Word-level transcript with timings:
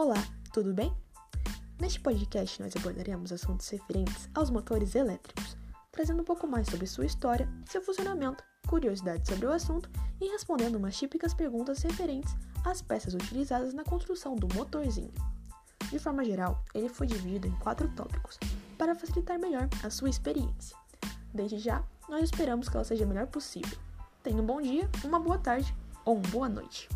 Olá, 0.00 0.24
tudo 0.52 0.72
bem? 0.72 0.96
Neste 1.80 1.98
podcast 1.98 2.62
nós 2.62 2.76
abordaremos 2.76 3.32
assuntos 3.32 3.68
referentes 3.68 4.30
aos 4.32 4.48
motores 4.48 4.94
elétricos, 4.94 5.56
trazendo 5.90 6.22
um 6.22 6.24
pouco 6.24 6.46
mais 6.46 6.68
sobre 6.68 6.86
sua 6.86 7.04
história, 7.04 7.48
seu 7.66 7.82
funcionamento, 7.82 8.44
curiosidades 8.68 9.28
sobre 9.28 9.46
o 9.46 9.52
assunto 9.52 9.90
e 10.20 10.28
respondendo 10.30 10.76
umas 10.76 10.96
típicas 10.96 11.34
perguntas 11.34 11.82
referentes 11.82 12.32
às 12.64 12.80
peças 12.80 13.12
utilizadas 13.12 13.74
na 13.74 13.82
construção 13.82 14.36
do 14.36 14.46
motorzinho. 14.54 15.12
De 15.90 15.98
forma 15.98 16.24
geral, 16.24 16.64
ele 16.72 16.88
foi 16.88 17.08
dividido 17.08 17.48
em 17.48 17.58
quatro 17.58 17.88
tópicos 17.96 18.38
para 18.78 18.94
facilitar 18.94 19.36
melhor 19.36 19.68
a 19.82 19.90
sua 19.90 20.08
experiência. 20.08 20.76
Desde 21.34 21.58
já, 21.58 21.82
nós 22.08 22.22
esperamos 22.22 22.68
que 22.68 22.76
ela 22.76 22.84
seja 22.84 23.02
a 23.02 23.08
melhor 23.08 23.26
possível. 23.26 23.76
Tenha 24.22 24.40
um 24.40 24.46
bom 24.46 24.62
dia, 24.62 24.88
uma 25.02 25.18
boa 25.18 25.38
tarde 25.38 25.74
ou 26.04 26.14
uma 26.14 26.28
boa 26.28 26.48
noite. 26.48 26.88